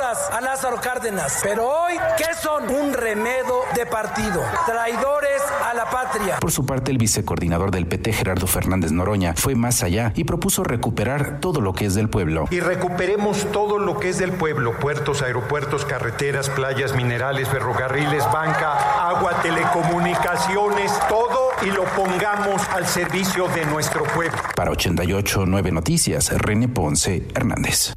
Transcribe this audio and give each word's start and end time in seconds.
a 0.05 0.39
Lázaro 0.39 0.79
Cárdenas, 0.79 1.39
pero 1.41 1.67
hoy, 1.67 1.95
¿qué 2.15 2.25
son? 2.39 2.69
Un 2.69 2.93
remedo 2.93 3.63
de 3.73 3.87
partido. 3.87 4.43
Traidores 4.67 5.41
a 5.63 5.73
la 5.73 5.89
patria. 5.89 6.37
Por 6.39 6.51
su 6.51 6.63
parte, 6.63 6.91
el 6.91 6.99
vicecoordinador 6.99 7.71
del 7.71 7.87
PT, 7.87 8.13
Gerardo 8.13 8.45
Fernández 8.45 8.91
Noroña, 8.91 9.33
fue 9.35 9.55
más 9.55 9.81
allá 9.81 10.13
y 10.15 10.25
propuso 10.25 10.63
recuperar 10.63 11.39
todo 11.39 11.59
lo 11.59 11.73
que 11.73 11.85
es 11.85 11.95
del 11.95 12.07
pueblo. 12.07 12.45
Y 12.51 12.59
recuperemos 12.59 13.51
todo 13.51 13.79
lo 13.79 13.99
que 13.99 14.09
es 14.09 14.19
del 14.19 14.31
pueblo, 14.31 14.77
puertos, 14.77 15.23
aeropuertos, 15.23 15.85
carreteras, 15.85 16.51
playas, 16.51 16.93
minerales, 16.93 17.49
ferrocarriles, 17.49 18.31
banca, 18.31 19.09
agua, 19.09 19.41
telecomunicaciones, 19.41 20.91
todo 21.09 21.49
y 21.63 21.71
lo 21.71 21.83
pongamos 21.95 22.61
al 22.69 22.85
servicio 22.85 23.47
de 23.47 23.65
nuestro 23.65 24.03
pueblo. 24.03 24.37
Para 24.55 24.69
889 24.69 25.71
Noticias, 25.71 26.31
René 26.31 26.67
Ponce 26.67 27.27
Hernández. 27.33 27.95